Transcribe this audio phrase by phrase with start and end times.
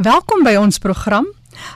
[0.00, 1.26] Welkom by ons program.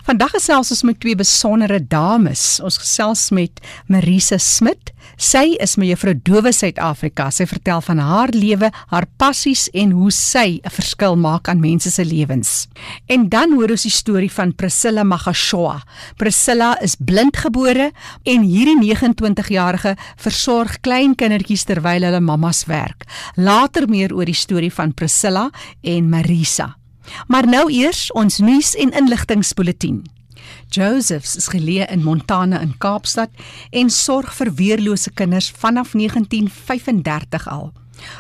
[0.07, 2.41] Vandag gesels ons met twee besondere dames.
[2.65, 3.58] Ons gesels met
[3.93, 4.95] Marisa Smit.
[5.21, 7.26] Sy is mevrou Dowe Suid-Afrika.
[7.29, 11.90] Sy vertel van haar lewe, haar passies en hoe sy 'n verskil maak aan mense
[11.90, 12.66] se lewens.
[13.08, 15.82] En dan hoor ons die storie van Priscilla Magashwa.
[16.16, 17.93] Priscilla is blindgebore
[18.25, 23.04] en hierdie 29-jarige versorg klein kindertjies terwyl hulle mammas werk.
[23.36, 25.50] Later meer oor die storie van Priscilla
[25.82, 26.79] en Marisa.
[27.27, 30.03] Maar nou eers ons nuus en inligtingspulsatie.
[30.75, 33.30] Josephs is geleë in Montana in Kaapstad
[33.70, 37.72] en sorg vir weerlose kinders vanaf 1935 al.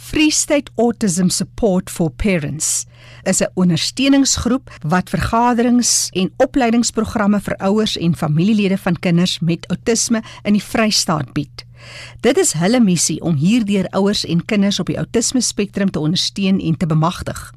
[0.00, 2.86] Free State Autism Support for Parents
[3.22, 10.22] is 'n ondersteuningsgroep wat vergaderings en opleidingsprogramme vir ouers en familielede van kinders met outisme
[10.42, 11.64] in die Vrystaat bied.
[12.20, 16.60] Dit is hulle missie om hierdeur ouers en kinders op die outisme spektrum te ondersteun
[16.60, 17.54] en te bemagtig.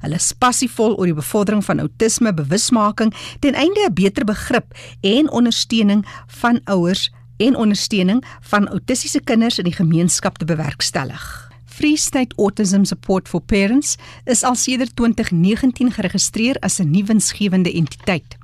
[0.00, 5.30] Hulle is passievol oor die bevordering van outisme bewusmaking ten einde 'n beter begrip en
[5.30, 11.50] ondersteuning van ouers en ondersteuning van autistiese kinders in die gemeenskap te bewerkstellig.
[11.64, 18.36] Free State Autism Support for Parents is al sedert 2019 geregistreer as 'n nuwensgewende entiteit.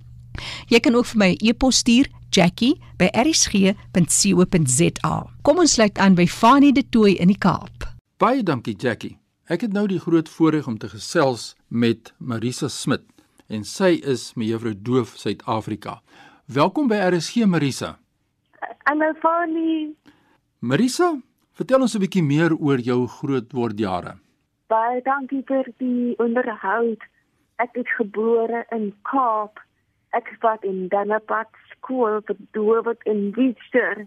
[0.68, 5.26] Jy kan ook vir my 'n e e-pos stuur jackie@rsg.co.za.
[5.42, 7.96] Kom ons sluit aan by Fanie de Tooy in die Kaap.
[8.18, 9.18] Baie dankie Jackie.
[9.48, 13.02] Ek het nou die groot voorreg om te gesels met Marisa Smit
[13.48, 16.02] en sy is mevrou Doof Suid-Afrika.
[16.48, 17.98] Welkom by RSG Marisa.
[18.88, 19.92] Hallo Fanny.
[20.64, 21.20] Marisa,
[21.52, 24.14] vertel ons 'n bietjie meer oor jou grootword jare.
[24.72, 27.04] Baie dankie vir die onderhoud.
[27.58, 29.60] Ek is gebore in Kaap.
[30.16, 34.06] Ek het in Danapad skool vir dowe in Wiester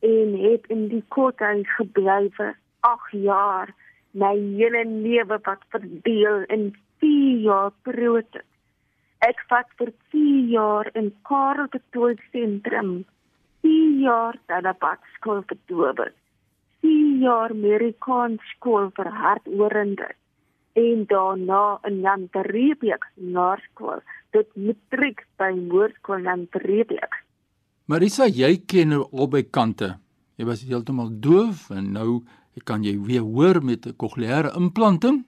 [0.00, 3.68] en het in die kothuis gebly vir 8 jaar.
[4.14, 8.40] My hele lewe wat verdeel in 4 jaar periode.
[9.22, 13.04] Ek vat vir 4 jaar in Karel de Tooy sentrum.
[13.62, 14.34] 4 jaar
[14.70, 16.06] op skool vir dowe.
[16.82, 20.08] 4 jaar Amerikaan skool vir harthoorende
[20.74, 24.00] en daarna in Jan Terrebeek naskool
[24.34, 27.14] tot matriek by Hoërskool Jan Terrebeek.
[27.86, 29.92] Marisa, jy ken nou albei kante.
[30.34, 32.24] Jy was heeltemal doof en nou
[32.64, 35.22] kan jy weer hoor met 'n kokleaire implanting.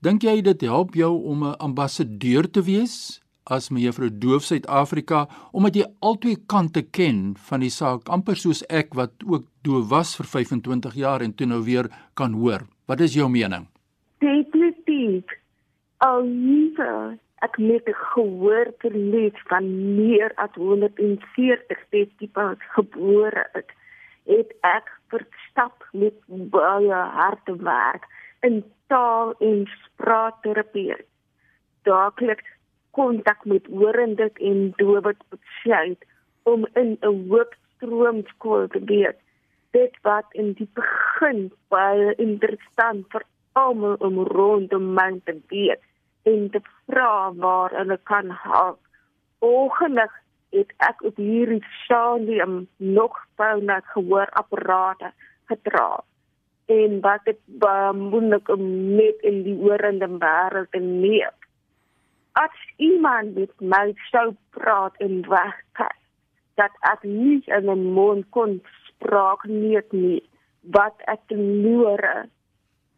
[0.00, 5.76] Dink jy dit help jou om 'n ambassadeur te wees as mevrou Doof Suid-Afrika omdat
[5.76, 10.28] jy albei kante ken van die saak amper soos ek wat ook doof was vir
[10.30, 12.66] 25 jaar en toe nou weer kan hoor.
[12.86, 13.66] Wat is jou mening?
[14.22, 15.24] Definitief.
[16.02, 19.66] Al hier ek met gehoor verlies van
[19.96, 23.70] meer as 140 festivals gebore het,
[24.30, 26.14] het ek verstap met
[26.54, 28.06] baie harde werk
[28.46, 30.94] in taal en spraakterapie.
[31.82, 32.46] Daagliks
[32.96, 36.04] kontak met horendes en dowes besluit
[36.42, 39.18] om in 'n hoofstroomskool te wees.
[39.70, 45.82] Dit wat in die begin baie interessant vir almal om rondom my te wees
[46.22, 48.78] en te vra waar hulle kan help.
[49.38, 50.20] Ongelukkig
[50.52, 55.12] het ek op hierdie stadium nog fauna gehoorapparate
[55.50, 56.04] gedra
[56.72, 57.40] en wat dit
[57.96, 58.62] moeilik om
[58.96, 61.41] net in die oorende wêreld te leef.
[62.32, 65.98] As iemand met my sou praat en wegkyk,
[66.54, 70.22] dat ek nie in 'n mond kon spraak nie, nie
[70.76, 72.28] wat ek verloor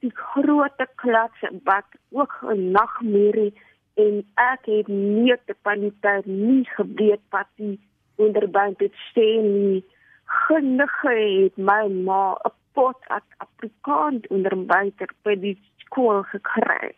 [0.04, 3.52] die groot klas wat ook 'n nagmerrie
[3.94, 7.78] en ek het nie te paniteit nie geweet wat die
[8.16, 9.84] onderband het steen nie.
[10.24, 11.02] Gelukkig
[11.46, 16.94] het my ma 'n pot at Afrikaans onderwyser by die skool gekry.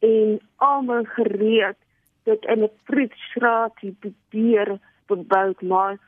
[0.00, 1.76] En almal gereed
[2.22, 5.98] dat in 'n vriendstraat die deur verbou maar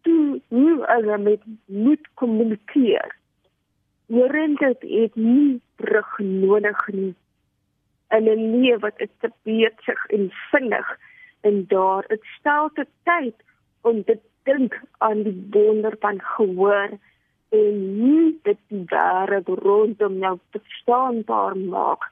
[0.00, 3.16] toe hoe hulle met moet kommunikeer.
[4.06, 7.14] Dit het nie brug nodig nie.
[8.08, 10.98] En 'n lewe wat is te besig en vinnig
[11.40, 13.34] en daar dit stel te tyd
[13.80, 16.90] om te dink aan die wonder van gehoor
[17.48, 22.10] en nie dit die wêreld rondom jou verstaanbaar maak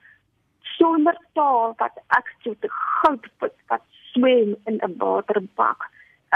[0.79, 5.91] sonder taal wat ek so te goud put wat swem in 'n waterbak.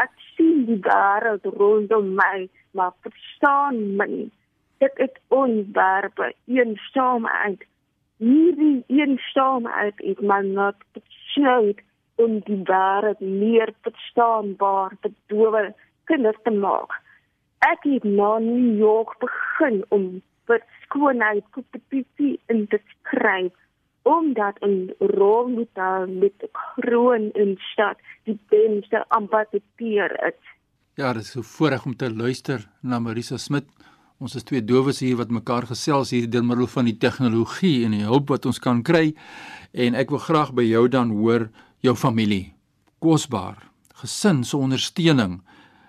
[0.05, 4.31] Ek sien die wêreld rondom my maar verstaan my
[4.83, 7.61] dit is onwerbe eensaamheid.
[8.17, 11.81] Hierdie eensaamheid is my not besluit
[12.15, 15.75] om die wêreld meer verstaanbaar te dowe
[16.05, 16.93] kinders te maak.
[17.59, 23.53] Ek het na New York begin om vir skoonheid kompetisie in te skryf
[24.03, 30.41] omdat 'n rolmodel met kroon in stad die beste ambassadeur is.
[30.95, 33.65] Ja, dit is so voorreg om te luister na Marisa Smit.
[34.19, 37.91] Ons is twee dowes hier wat mekaar gesels hier deur middel van die tegnologie en
[37.91, 39.15] die hulp wat ons kan kry.
[39.73, 41.49] En ek wil graag by jou dan hoor
[41.81, 42.53] jou familie.
[42.99, 43.57] Kosbaar.
[44.03, 45.41] Gesin se ondersteuning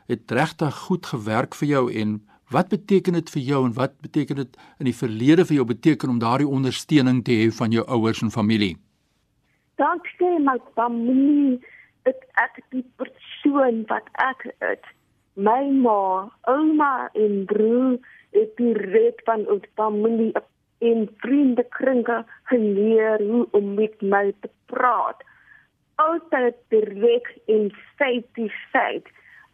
[0.07, 2.21] het regtig goed gewerk vir jou en
[2.53, 6.13] wat beteken dit vir jou en wat beteken dit in die verlede vir jou beteken
[6.13, 8.75] om daardie ondersteuning te hê van jou ouers en familie?
[9.81, 11.59] Dankie my familie,
[12.05, 14.83] dit ek die persoon wat ek is.
[15.33, 17.97] My ma, ouma en broer
[18.37, 20.33] het die red van ons familie
[20.83, 22.21] in vriende kringe
[22.51, 25.25] geleer hoe om met my te praat.
[25.95, 27.69] Altyd direk en
[28.37, 29.09] die feit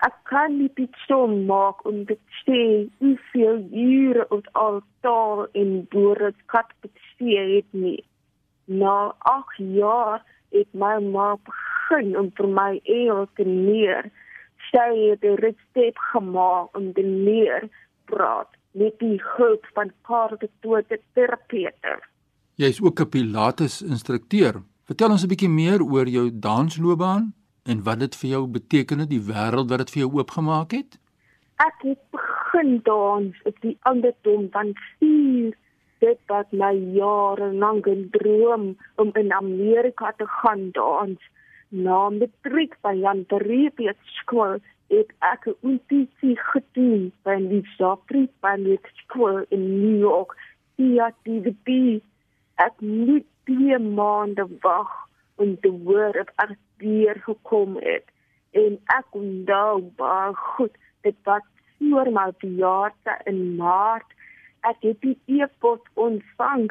[0.06, 2.62] ek kan nie dit stom maak om te sê
[3.04, 8.00] hoeveel ure ons al taal en woorde kat bestee het nie.
[8.66, 10.24] Na 8 jaar
[10.56, 14.12] het my ma begin om vir my eel te leer.
[14.70, 17.70] Sy het 'n resep gemaak om te leer
[18.06, 22.00] praat met die hulp van kaarte toe te terapeute.
[22.56, 24.62] Jy is ook 'n pilates instrukteur.
[24.86, 27.34] Vertel ons 'n bietjie meer oor jou dansloopbaan
[27.70, 30.98] en wat dit vir jou beteken het die wêreld wat dit vir jou oopgemaak het?
[31.62, 34.72] Ek het begin dans op die ouderdom van
[35.02, 35.58] 4
[36.04, 38.66] dit wat my jare lank droom
[39.04, 41.30] om in Amerika te gaan dans.
[41.70, 44.58] Na matriek by Jan Terreepiet skool
[44.90, 50.34] het ek 'n audisie gedoen by die Joffrey Ballet School in New York.
[50.76, 52.02] Ja, die die
[52.56, 55.09] ek moet die maande wag
[55.40, 58.08] om te hoor of ek weer gekom het.
[58.52, 60.76] En ek onthou baie goed
[61.08, 61.46] dit was
[61.80, 64.10] voor my verjaarsdag in maart.
[64.68, 66.68] Ek het die e-pos ontvang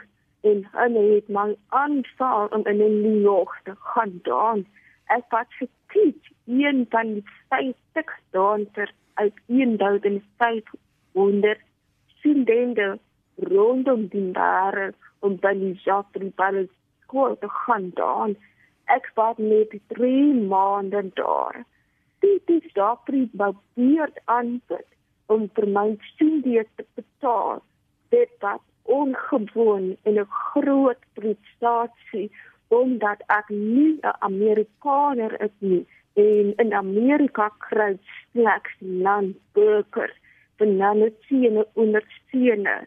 [0.49, 4.67] en hulle het my aanvaar om in New York te gaan dans
[5.09, 11.59] ek was gekies een van die 50 dansers uit 1500
[12.19, 12.99] studente
[13.37, 16.71] rondom die wêreld om by die Joffrey Ballet
[17.03, 18.37] School te gaan dans
[18.97, 21.65] ek was net 3 maande daar.
[22.25, 23.29] Dit is daar vir
[23.75, 24.89] beurt aanbid
[25.27, 27.63] om vir my studie te betaal.
[28.09, 32.31] Dit was ongewoon en 'n groot prestasie
[32.69, 37.99] omdat ek nie 'n Amerikaner is nie en in Amerika kry
[38.31, 40.17] slegs landburgers
[40.57, 42.87] finansiële ondersteuning.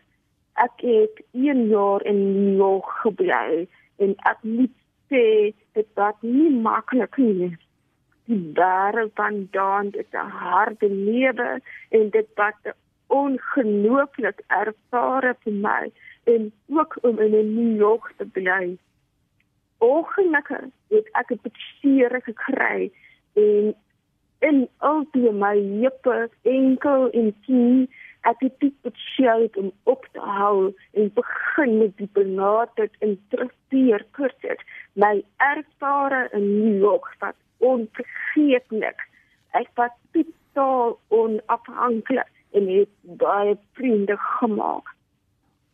[0.54, 3.68] Ek het 1 jaar in New York gebly
[4.04, 4.76] en ek moet
[5.12, 7.52] sê dit was nie maklik nie.
[8.30, 11.50] Die wêreld van dans is 'n harde lewe
[11.90, 12.74] en dit was
[13.08, 15.92] ongelooflik ervare vir my
[16.24, 18.78] en ook om in 'n New York te bly.
[19.78, 22.92] Ongelukkig het ek 'n beseer gekry
[23.34, 23.76] en
[24.40, 27.90] in al die my heupe, enkel en knie
[28.30, 34.62] ek het besluit om op te hou en begin met die benaderd en terugkeer kursus
[34.94, 39.10] my ervare in New York wat onvergeetlik
[39.52, 44.96] Ek was totaal onafhanklik en het baie vriende gemaak.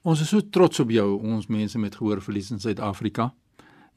[0.07, 3.33] Ons is so trots op jou, ons mense met gehoorverlies in Suid-Afrika.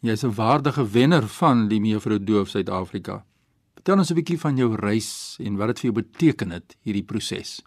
[0.00, 3.24] Jy's 'n waardige wenner van die Mevrou Doof Suid-Afrika.
[3.74, 7.04] Vertel ons 'n bietjie van jou reis en wat dit vir jou beteken het hierdie
[7.04, 7.62] proses.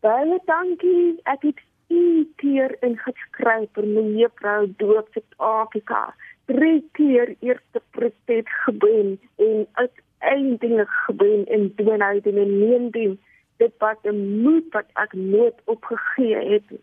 [0.00, 1.20] Baie dankie.
[1.28, 1.58] Ek het
[1.92, 6.14] een keer ingeskryf vir Mevrou Doof Suid-Afrika.
[6.48, 9.10] Drie keer eerste protest gebeur
[9.44, 13.18] en uiteindelik gebeur in 2019
[13.60, 16.80] dit was 'n moed wat ek nooit opgegee het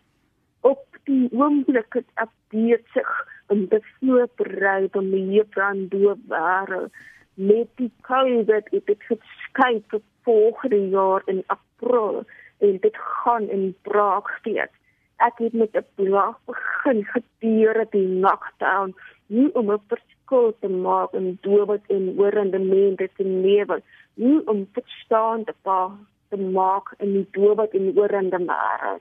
[0.61, 3.11] op die oomblik het ek besig
[3.47, 6.89] om te voorberei om my juffrou ware
[7.33, 12.25] met die COVID het dit geskei vir volgende jaar in April
[12.57, 14.73] en dit gaan in Praag steeds.
[15.17, 18.93] Ek het met 'n plan begin gedurende die lockdown
[19.27, 23.83] nie om 'n verskil te maak in dood en oorende mense se lewens,
[24.13, 25.91] nie om te staan te pa
[26.29, 28.99] te maak in die dood en oorende mense.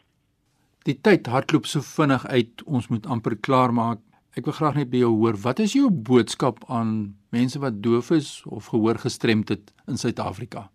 [0.83, 3.99] Die tyd hardloop so vinnig uit, ons moet amper klaar maak.
[4.37, 8.11] Ek wil graag net by jou hoor, wat is jou boodskap aan mense wat doof
[8.11, 10.71] is of gehoor gestremd het in Suid-Afrika?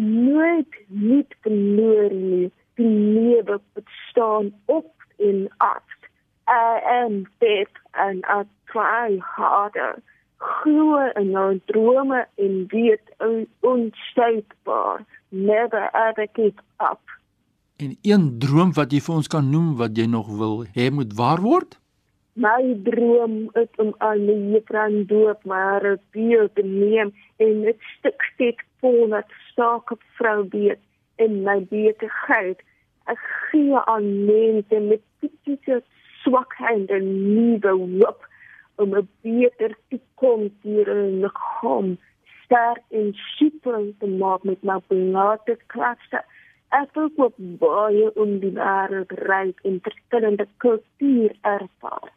[0.00, 2.52] Nooit niet verloor nie.
[2.74, 5.82] Die lewe bestaan op en af.
[6.48, 10.02] I am deaf and I try harder.
[10.36, 13.02] Glo in jou drome en weet
[13.60, 15.04] onsteekbaar.
[15.28, 17.00] Never ever give up.
[17.76, 21.12] En een droom wat jy vir ons kan noem wat jy nog wil hê moet
[21.18, 21.76] waar word?
[22.38, 28.22] My droom is om aan my juffrou doop maar vir te neem en dit stuk
[28.32, 30.80] steek vol met sterke vrou weet
[31.16, 32.60] in my besigheid.
[33.12, 33.20] Ek
[33.50, 35.82] gee aan mense met fisiese
[36.22, 38.26] swakheid en nuwe hoop
[38.76, 41.96] om 'n beter toekoms hier in die kom
[42.44, 46.22] sterk en super te maak met my benate klasse
[46.76, 52.12] ek wil ook baie wêreld reik en verskillende kultuur ervaar.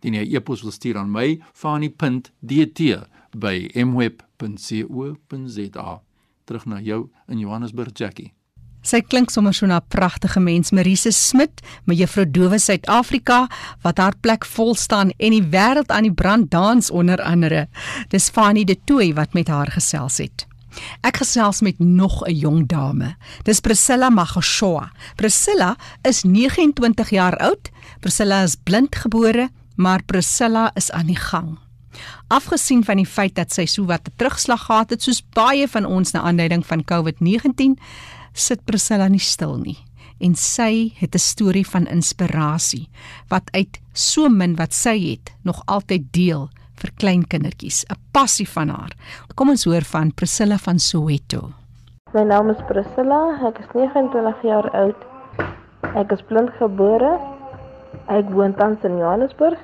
[0.00, 2.80] Dien jy e-pos wil stuur aan my, fani.dt
[3.34, 4.42] by mweb.co.za.
[6.44, 8.37] Terug na jou in Johannesburg, Jackie.
[8.88, 13.46] Sy klink sommer so 'n pragtige mens, Marise Smit, mevrou Dowe Suid-Afrika
[13.82, 17.68] wat haar plek vol staan en die wêreld aan die brand dans onder andere.
[18.08, 20.46] Dis Fanie de Tooi wat met haar gesels het.
[21.02, 23.16] Ek gesels met nog 'n jong dame.
[23.44, 24.90] Dis Priscilla Magashoa.
[25.16, 27.70] Priscilla is 29 jaar oud.
[28.00, 31.58] Priscilla is blindgebore, maar Priscilla is aan die gang.
[32.28, 35.84] Afgesien van die feit dat sy so wat 'n terugslag gehad het soos baie van
[35.84, 37.78] ons na aanleiding van COVID-19,
[38.32, 39.78] sit Priscilla nie stil nie
[40.20, 42.88] en sy het 'n storie van inspirasie
[43.28, 48.48] wat uit so min wat sy het nog altyd deel vir klein kindertjies, 'n passie
[48.48, 48.92] van haar.
[49.34, 51.52] Kom ons hoor van Priscilla van Soweto.
[52.12, 54.96] My naam is Priscilla, ek is 29 jaar oud.
[55.94, 57.18] Ek is blindgebore.
[58.08, 59.58] Ek woon tans in Johannesburg.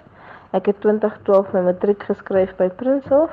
[0.54, 3.32] Ek het 2012 my matriek geskryf by Prinshof.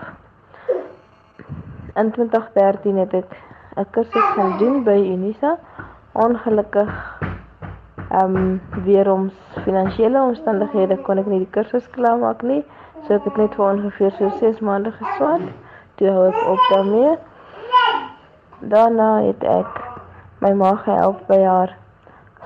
[2.01, 3.35] In 2013 het ek
[3.77, 5.51] 'n kursus gaan doen by Unisa.
[6.11, 6.89] Ongelukkig
[8.09, 9.29] ehm um, weer om
[9.67, 12.65] finansiële omstandighede kon ek nie die kursus klaarmaak nie.
[13.05, 15.45] So ek het net vir ongeveer so 6 maande geswat.
[15.95, 17.17] Toe hou ek op daarmee.
[18.59, 19.81] Daarna het ek
[20.39, 21.77] my ma gehelp by haar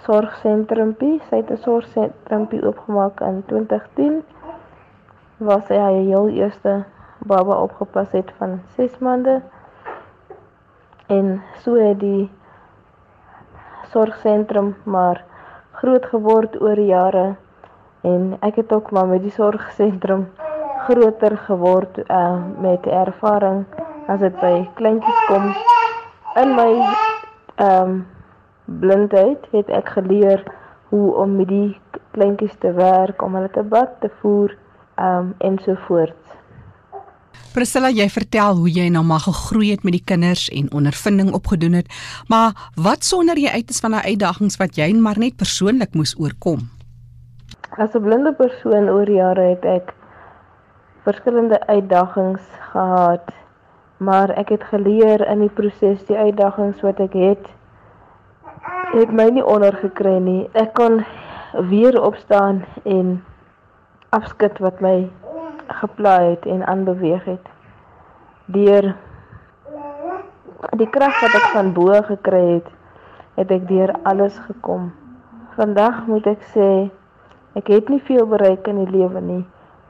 [0.03, 1.22] sorgsentrumpie.
[1.29, 4.24] Sy het 'n sorgsentrumpie oopgemaak in 2010
[5.37, 6.83] waar sy haar heel eerste
[7.17, 9.41] baba opgepas het van 6 maande.
[11.07, 12.29] En so het die
[13.91, 15.23] sorgsentrum maar
[15.71, 17.35] groot geword oor jare
[18.01, 20.27] en ek het ook maar met die sorgsentrum
[20.87, 23.65] groter geword uh, met ervaring
[24.07, 25.47] as dit by kleintjies kom.
[26.41, 26.69] In my
[27.55, 27.95] ehm um,
[28.65, 30.41] blindheid het ek geleer
[30.89, 31.79] hoe om met die
[32.17, 34.55] kleintjies te werk, om hulle te bad, te voer
[34.97, 36.25] um ensovoorts.
[37.55, 41.77] Priscilla, jy vertel hoe jy nou maar gegroei het met die kinders en ondervinding opgedoen
[41.79, 41.91] het,
[42.27, 46.15] maar wat sonder jy uit is van daai uitdagings wat jy maar net persoonlik moes
[46.19, 46.67] oorkom?
[47.77, 49.93] As 'n blinde persoon oor jare het ek
[51.03, 53.31] verskillende uitdagings gehad,
[53.97, 57.45] maar ek het geleer in die proses die uitdagings wat ek het
[58.93, 60.47] het my nie ondergekry nie.
[60.53, 61.05] Ek kon
[61.69, 63.23] weer opstaan en
[64.15, 64.95] afskud wat my
[65.81, 67.50] gepla het en aanbeweeg het.
[68.45, 68.93] Deur
[70.79, 72.69] die krag wat ek van bo gekry het,
[73.36, 74.91] het ek deur alles gekom.
[75.55, 76.69] Vandag moet ek sê
[77.55, 79.43] ek het nie veel bereik in die lewe nie,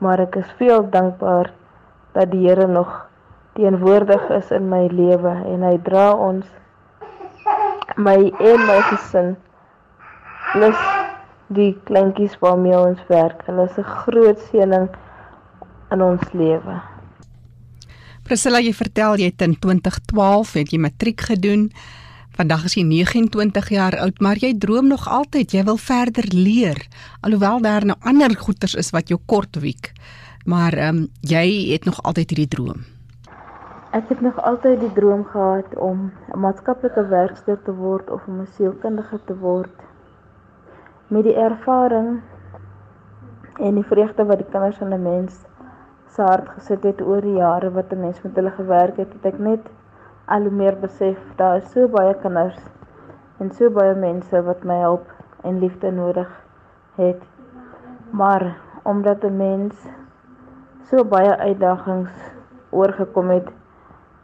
[0.04, 1.52] maar ek is veel dankbaar
[2.16, 3.06] dat die Here nog
[3.56, 6.46] teenwoordig is in my lewe en hy dra ons
[7.96, 9.36] my en my gesin
[10.52, 11.05] plus
[11.48, 13.46] die kleintjies waarmee ons werk.
[13.46, 14.90] Hulle is 'n groot seëning
[15.92, 16.82] in ons lewe.
[18.24, 21.72] Priscilla, jy vertel jy het in 2012 het jy matriek gedoen.
[22.36, 26.82] Vandag is jy 29 jaar oud, maar jy droom nog altyd jy wil verder leer,
[27.22, 29.92] alhoewel daar nou ander goeters is wat jou kort wiek.
[30.46, 32.84] Maar ehm um, jy het nog altyd hierdie droom.
[33.96, 38.42] Ek het nog altyd die droom gehad om 'n maatskaplike werker te word of om
[38.42, 39.76] 'n sielkundige te word.
[41.16, 42.18] Met die ervaring
[43.64, 45.36] en die vreugde wat die kinders in 'n mens
[46.16, 49.26] se hart gesit het oor die jare wat 'n mens met hulle gewerk het, het
[49.32, 49.70] ek net
[50.26, 52.58] al hoe meer besef daar is so baie kinders
[53.40, 55.06] en so baie mense wat my help
[55.44, 56.28] en liefde nodig
[56.96, 57.22] het.
[58.10, 59.88] Maar omdat 'n mens
[60.84, 62.32] so baie uitdagings
[62.70, 63.50] oorgekom het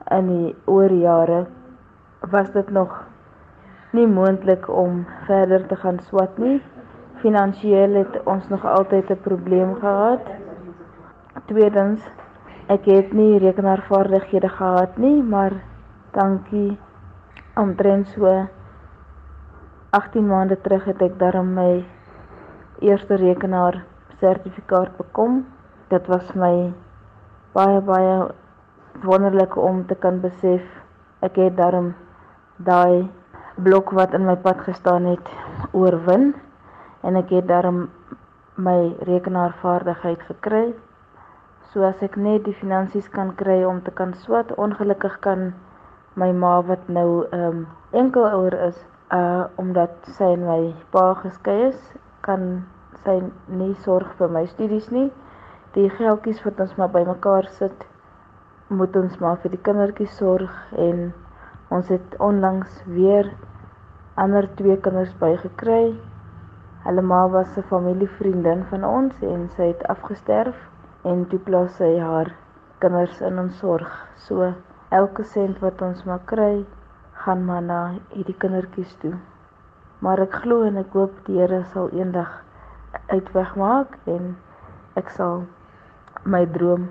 [0.10, 1.46] in die oor jare,
[2.20, 3.04] was dit nog
[3.92, 6.62] nie moontlik om verder te gaan swat nie.
[7.22, 10.26] Finansiëel het ons nog altyd 'n probleem gehad.
[11.46, 12.02] Tweedens,
[12.68, 15.54] ek het nie rekenaarvaardighede gehad nie, maar
[16.12, 16.80] dankie
[17.56, 18.48] omtrent so
[19.90, 21.86] 18 maande terug het ek darm my
[22.80, 23.84] eerste rekenaar
[24.20, 25.46] sertifikaat bekom.
[25.88, 26.74] Dit was my
[27.54, 28.28] baie baie
[29.04, 30.62] wonderlik om te kan besef
[31.20, 31.94] ek het darm
[32.58, 33.10] daai
[33.56, 35.30] blok wat in my pad gestaan het
[35.72, 36.34] oorwin
[37.04, 37.90] en ek het darm
[38.56, 40.74] my rekenaarvaardigheid gekry.
[41.72, 45.54] So as ek net die finansies kan kry om te kan swat, ongelukkig kan
[46.20, 47.62] my ma wat nou ehm um,
[47.92, 48.78] enkel ouer is,
[49.16, 50.62] uh omdat sy en my
[50.92, 51.80] pa geskei is,
[52.28, 52.66] kan
[53.04, 55.10] sy nie sorg vir my studies nie.
[55.76, 57.88] Die geldjies wat ons maar bymekaar sit,
[58.68, 61.12] moet ons maar vir die kindertjies sorg en
[61.72, 63.32] ons het onlangs weer
[64.20, 65.96] ander twee kinders bygekry.
[66.84, 70.58] Hulle ma was 'n familievriendin van ons en sy het afgesterf
[71.12, 72.32] en toe plaas sy haar
[72.80, 73.92] kinders in ons sorg.
[74.16, 74.54] So
[74.90, 76.66] elke sent wat ons maar kry,
[77.14, 77.80] gaan maar na
[78.16, 79.14] hierdie kindertjies toe.
[80.00, 82.34] Maar ek glo en ek hoop die Here sal eendag
[83.14, 84.36] uitweg maak en
[84.96, 85.44] ek sal
[86.26, 86.90] my droom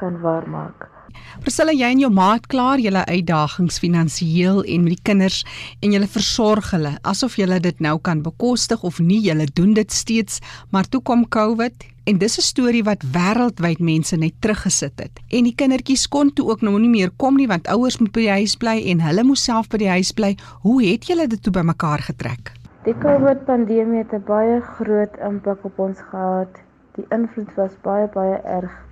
[0.00, 0.95] kan waarmaak.
[1.44, 5.44] Priscilla, jy en jou ma het klaar julle uitdagings finansiëel en met die kinders
[5.80, 9.20] en julle versorg hulle asof julle dit nou kan bekostig of nie.
[9.26, 14.16] Julle doen dit steeds, maar toe kom COVID en dis 'n storie wat wêreldwyd mense
[14.16, 15.20] net teruggesit het.
[15.30, 18.20] En die kindertjies kon toe ook nou nie meer kom nie want ouers moet by
[18.20, 20.36] die huis bly en hulle moes self by die huis bly.
[20.62, 22.52] Hoe het julle dit toe bymekaar getrek?
[22.84, 26.52] Die COVID pandemie het 'n baie groot impak op ons gehad.
[26.94, 28.85] Die invloed was baie baie erg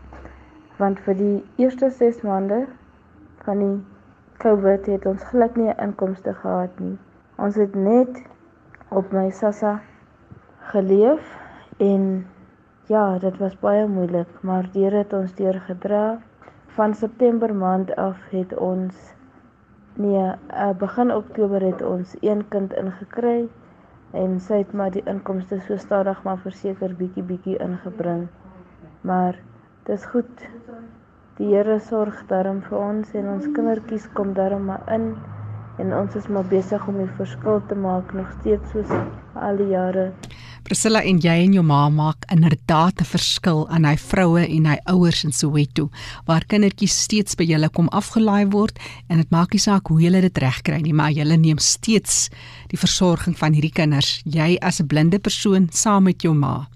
[0.78, 2.64] want vir die eerste 6 maande
[3.46, 3.74] van die
[4.42, 6.96] COVID het ons glad nie inkomste gehad nie.
[7.38, 8.20] Ons het net
[8.90, 9.78] op my sassa
[10.72, 11.22] geleef
[11.78, 12.24] en
[12.90, 16.18] ja, dit was baie moeilik, maar Here het ons deurgedra.
[16.76, 19.14] Van September maand af het ons
[19.94, 23.46] nee, uh, begin Oktober het ons een kind ingekry
[24.10, 28.26] en sy het maar die inkomste so stadig maar verseker bietjie bietjie ingebring.
[29.00, 29.38] Maar
[29.86, 30.46] dis goed
[31.34, 35.08] Die Here sorg daarom vir ons en ons kindertjies kom daarom maar in
[35.82, 38.92] en ons is maar besig om die verskil te maak nog steeds soos
[39.34, 40.12] al die jare.
[40.64, 44.78] Priscilla en jy en jou ma maak inderdaad 'n verskil aan hy vroue en hy
[44.94, 45.90] ouers in Soweto
[46.26, 50.20] waar kindertjies steeds by julle kom afgelaai word en dit maak nie saak hoe julle
[50.20, 52.30] dit regkry nie maar julle neem steeds
[52.68, 56.68] die versorging van hierdie kinders jy as 'n blinde persoon saam met jou ma.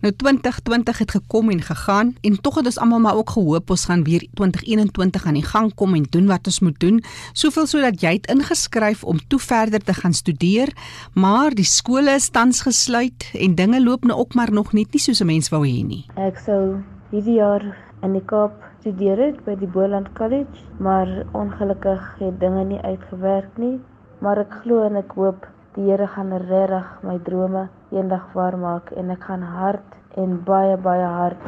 [0.00, 3.84] Nou 2020 het gekom en gegaan en tog het ons almal maar ook gehoop ons
[3.84, 7.02] gaan weer 2021 aan die gang kom en doen wat ons moet doen.
[7.32, 10.72] Soveel sodat jy het ingeskryf om toe verder te gaan studeer,
[11.14, 15.00] maar die skole is tans gesluit en dinge loop nou ook maar nog net nie
[15.00, 16.04] soos 'n mens wou hê nie.
[16.16, 22.18] Ek sou hierdie jaar in die Kaap studeer het by die Boland College, maar ongelukkig
[22.18, 23.78] het dinge nie uitgewerk nie.
[24.20, 29.10] Maar ek glo en ek hoop die Here gaan regtig my drome eendag waarmaak en
[29.14, 31.44] ek gaan hard en baie baie hard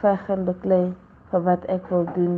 [0.00, 0.82] veg en beklei
[1.30, 2.34] vir wat ek wil doen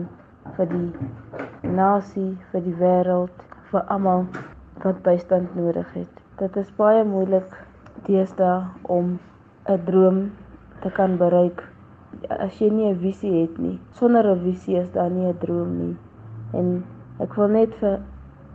[0.57, 3.40] vir die nasie, vir die wêreld,
[3.73, 4.27] vir almal
[4.85, 6.20] wat bystand nodig het.
[6.38, 7.57] Dit is baie moeilik
[8.07, 8.61] deesdae
[8.99, 9.18] om
[9.66, 10.20] 'n droom
[10.83, 11.64] te kan bereik
[12.38, 13.81] as jy nie 'n visie het nie.
[13.99, 15.97] Sonder 'n visie is daar nie 'n droom nie.
[16.53, 16.85] En
[17.18, 17.99] ek wil net vir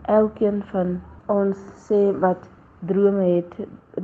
[0.04, 2.48] elkeen van ons sê wat
[2.88, 3.54] drome het,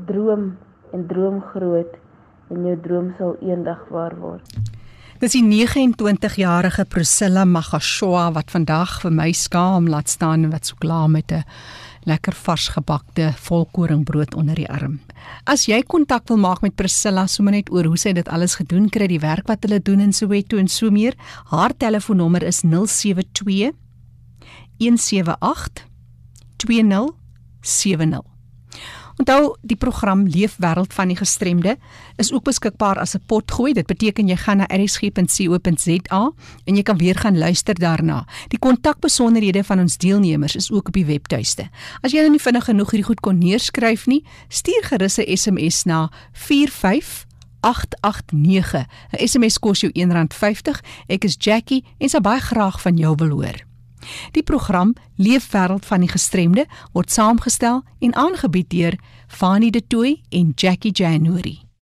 [0.08, 0.58] droom
[0.94, 1.94] en droom groot
[2.50, 4.58] en jou droom sal eendag waar word.
[5.22, 10.76] Dis die 29-jarige Priscilla Magashwa wat vandag vir my skaam laat staan en wat so
[10.76, 11.44] klaar met 'n
[12.06, 15.00] lekker vars gebakte volkoringbrood onder die arm.
[15.44, 18.90] As jy kontak wil maak met Priscilla sommer net oor hoe sy dit alles gedoen
[18.90, 21.14] kry, die werk wat hulle doen in Soweto en so meer,
[21.46, 23.72] haar telefoonnommer is 072
[24.78, 25.88] 178
[26.58, 28.35] 2070.
[29.16, 31.78] Onthou, die program Leefwêreld van die Gestremde
[32.20, 33.74] is ook beskikbaar as 'n potgooi.
[33.74, 36.32] Dit beteken jy gaan na rsg.co.za
[36.66, 38.28] en jy kan weer gaan luister daarna.
[38.48, 41.70] Die kontakbesonderhede van ons deelnemers is ook op die webtuiste.
[42.02, 45.84] As jy nou nie vinnig genoeg hierdie goed kon neerskryf nie, stuur gerus 'n SMS
[45.84, 48.86] na 45889.
[49.12, 50.82] 'n SMS kos jou R1.50.
[51.08, 53.75] Ek is Jackie en sal baie graag van jou wil hoor.
[54.32, 60.52] Die program Leefwêreld van die Gestremde word saamgestel en aangebied deur Fanie De Tooy en
[60.56, 61.65] Jackie January.